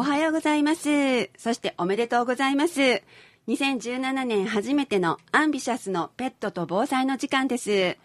[0.00, 1.28] おはようございます。
[1.36, 3.02] そしておめでとうございます。
[3.48, 7.98] 2017年初めてのアンビシャスのペットと防災の時間です。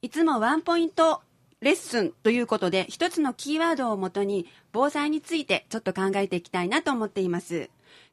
[0.00, 1.20] いつもワンポイント
[1.60, 7.68] レッスンということで、一つのキーワードをもとに防災についてちょっと考えていきたいなと思っています。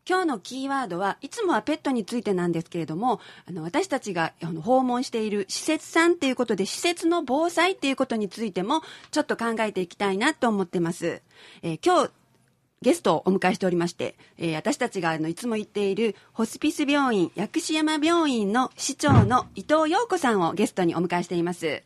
[0.05, 11.21] 今日のキーワードはいつもはペットについてなんですけれどもあの私たちが訪問している施設さんっていうことで施設の防災っていうことについてもちょっと考えていきたいなと思ってます。
[11.61, 12.11] えー、今日
[12.81, 21.83] ゲストをお迎えしておりまして、えー、私たちがあのいつも行っているホスピス病院薬師山病院の市長の伊藤陽子さんをゲストにお迎えしています。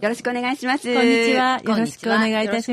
[0.00, 0.92] よろしくお願いします。
[0.92, 1.60] こんにちは。
[1.62, 2.72] よろしくお願いいたし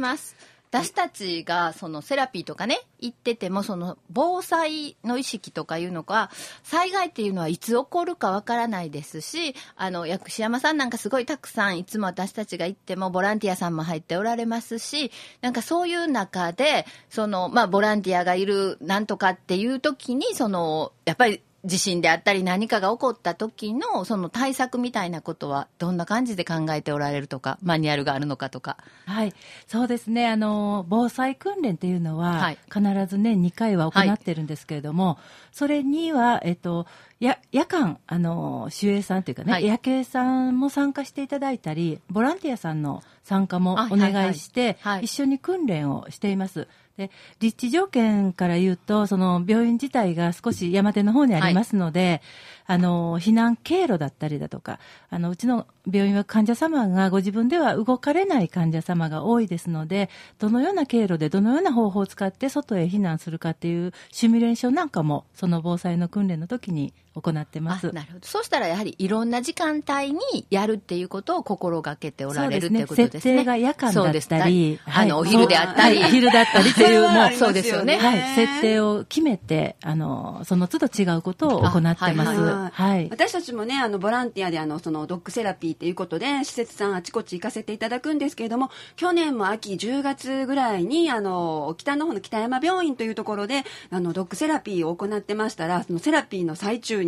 [0.00, 0.35] ます。
[0.70, 6.30] 私たちがそのセラピーとかね行っててもその防災の意識とかいうのが
[6.62, 15.10] 災害っていうのはいつ起こるかわからないですしあの薬師山さんなんかすごいたくさんいつも私たちが行ってもボランティアさんも入っておられますし
[15.40, 28.76] なんかそういう中でそのまあボランティアがいるなんとかっていう時にそのやっぱり地震であったり何かが起こった時のその対策みたいなことはどんな感じで考えておられるとかマニュアルがあるのかとか。
[29.04, 29.34] はい、
[29.66, 30.28] そうですね。
[30.28, 35.16] あの防災訓練っていうのは、必ず年2回は行ってるんですけれども、はい、
[35.52, 36.86] それにはえっと
[37.18, 46.68] や夜間あの守衛さんというかね、はい、夜景さんも参加していただいたり、ボランティアさんの参加もお願いして、一緒に訓練をしています。
[46.96, 52.20] で立地条件から言うと、その病院自体が少し山手の方にありますますので、
[52.64, 54.78] はい、あの避難経路だったりだとか、
[55.10, 67.92] あのうちの病院は患者様がご自分では動かれない患者様が多いですので、どのような経路でどのような方法を使って外へ避難するかっていうシミュレーションなんかも、その防災の訓練の時に行ってます。
[67.92, 68.26] なるほど。
[68.26, 73.20] そうしたらやはりいろんな時間帯にやるっていうことを心がけておられるっていうことですね。
[73.20, 76.04] 設定が夜間だったり、はい、あの、お昼であったり。
[76.04, 77.96] お昼だったり っていう、もう、そうですよね。
[77.96, 78.34] はい。
[78.34, 82.72] 設定を決めて、あの、その都度違うことを行ってます。
[82.72, 83.08] はい。
[83.10, 97.05] 私たちもね、あの、ボランティアで、あの、その、ドッグセラピーっていうことで、施設さんあちこち行かせていただくんですけれども、去年も秋10月ぐらいに、あの、北の方の北山病院というところで、あの、ドッグセラピーを行ってましたら、そのセラピーの最中に、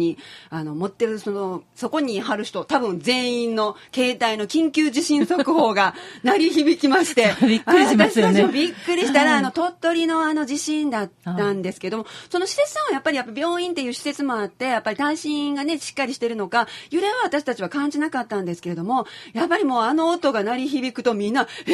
[0.50, 8.44] あの、持ってるそのそこに貼る人多分全員の携帯の緊急地震速報が鳴り響きまして びっくりしますよね。
[8.46, 21.72] びっくりしたら、あの鳥取のあの地震だったんですけどもその施設さんはやっぱりやっぱ病院っていう施設もあってやっぱり耐震がねしっかりしてるのか揺れは私たちは感じなかったんですけれどもやっぱりもうあの音が鳴り響くとみんなえ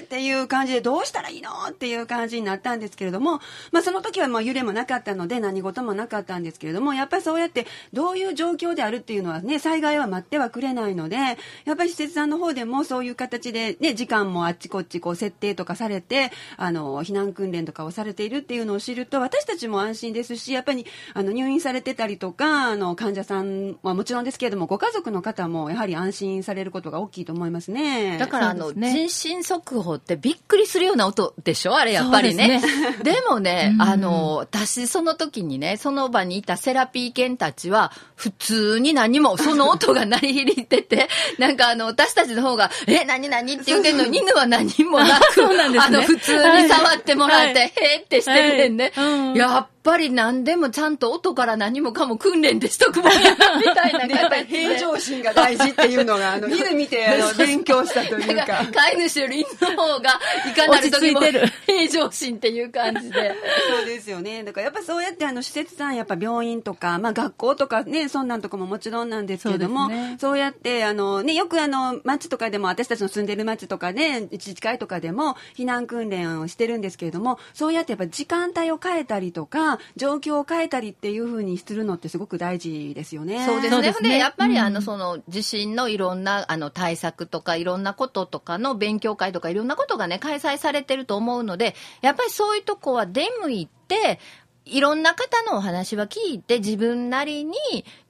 [0.00, 1.50] ーっていう感じでどうしたらいいの？
[1.70, 3.40] っていう感じになったんですけれども
[3.72, 28.18] まあその時はもう揺れもなかったので何事もなかったんですけれどもやっぱりそうやってどういう状況であるっていうのはね、災害は待ってはくれないので、やっぱり施設さんの方でもそういう形でね、時間もあっちこっちこう設定とかされて、あの、避難訓練とかをされているっていうのを知ると、私たちも安心ですし、やっぱりあの入院されてたりとか、あの、患者さんはもちろんですけれども、ご家族の方もやはり安心されることが大きいと思いますね。
[28.18, 31.76] だから、あの、ね、人身速報ってびっくりするような音でしょ？
[31.76, 32.60] あれやっぱりね。
[33.02, 41.08] でねでもね、あの、私その時にね、その場にいたセラピー犬たちは、普通に何も、その音が鳴り響いてて、
[41.38, 45.44] なんかあの、私たちの方が、え、何何って言ってんのに、犬は何もなく、
[45.78, 48.92] あの、普通に触ってもらって、はい、へーってしてるねんね。
[49.36, 54.58] やっぱり何でもちゃんと音から何もかも訓練でしとくもんやな、みたいな形で。
[54.66, 58.66] 平常心が大事っていうのが、あの、 犬見て、あの、 勉強したというか。
[58.74, 60.20] 飼い主より犬の方が、
[60.50, 63.34] いかなる時も平常心っていう感じで。
[63.70, 64.42] そうですよね。
[64.42, 83.44] だからやっぱそうやって、あの、施設さん、やっぱ病院とか、まあ学校とかね、そんなんとかももちろんなんですけども、そうね、そうやって、あの、ね、よくあの、町とかでも、私たちの住んでる町とかね、自治会とかでも、避難訓練をしてるんですけれども、そうやってやっぱ時間帯を変えたりとか、状況を変えたりっていうふうにするのってすごく大事ですよね。
[83.46, 83.92] そうですね。
[83.92, 94.18] で、ね、やっぱりあの、その地震のいろんなあの対策とかいろんなこととかの勉強会とかいろんなことがね、開催されてると思うので、やっぱりそういうとこは出向いて、
[94.66, 97.54] いろんな方のお話は聞いて、自分なりに、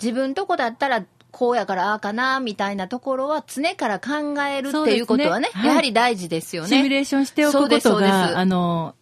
[0.03, 6.69] 自分とこだったら、こうやからああかなみたいなところは常から考えるっていうことはね、ねやはり大事ですよね。
[6.69, 8.95] シミュレーションしておくことが、あの、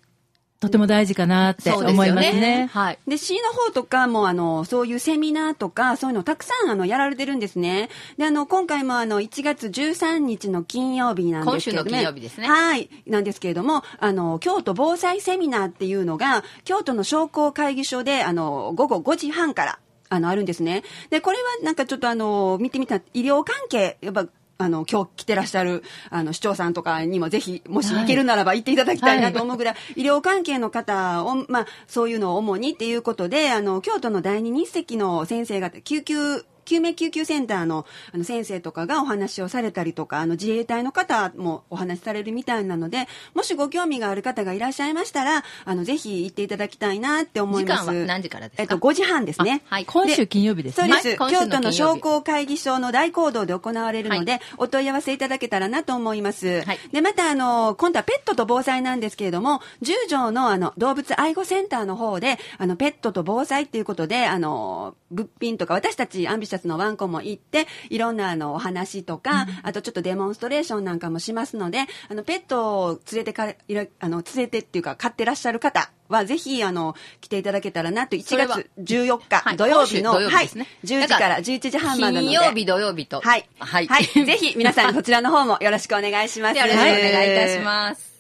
[0.61, 2.41] とても大事かなって思いますね。
[2.41, 2.99] ねはい。
[3.07, 7.91] で、市の方とかも、あの、そういうセミナーとか、そういうのたくさん、あの、やられてるんですね。
[8.17, 12.49] で、あの、今回も、あの、1月13日の金曜日なんですけど、ね、今週の金曜日ですね。
[12.49, 12.89] はい。
[13.07, 19.79] なんですけれども、あの、京都防災セミナーっていうのが、京都の商工会議所で、あの、午後5時半から、
[20.09, 20.83] あの、あるんですね。
[21.11, 47.85] で、これはなんかちょっとあの、見てみた、医療関係、やっぱ、あの、今日来てらっしゃる、あの、市長さんとかにもぜひ、もし行けるならば行っていただきたいなと思うぐらい、はい、医療関係の方を、まあ、そういうのを主にっていうことで、あの、京都の第二日赤の先生方、救急救命救急センターのあの先生とかがお話をされたりとか、あの自衛隊の方もお話しされるみたいなので、もしご興味がある方がいらっしゃいましたら、あのぜひ行っていただきたいなって思います。
[47.85, 48.63] 時間は何時からですか？
[48.63, 49.63] えっと、5時半ですね。
[49.67, 49.85] はい。
[49.87, 50.89] 今週金曜日ですね。
[50.89, 51.19] そうです。
[51.19, 56.63] 京都の商工会議所の大講堂で行われるので、はい、お問い合わせいただけたらなと思います。
[56.63, 78.17] はい、で、また、あの、今度はペットと防災なんですけれども、十条のあの、動物愛護センターの方で、あの、ペットと防災っていうことで、あの、物品とか、私たちアンビシャスのワンコも行って、いろんなあのお話とか、うん、あとちょっとデモンストレーションなんかもしますので、あのペットを連れてか、いらあの連れてっていうか飼ってらっしゃる方はぜひあの来ていただけたらなと。
[78.17, 83.21] 1月14日土曜日の、はい、はい、10時から11時半までの金曜日土曜日と。
[83.21, 86.59] はい、はい、はい、ぜひ皆さんこちらの方もよろしくお願いします。
[86.59, 88.14] よろしくお願いいたします。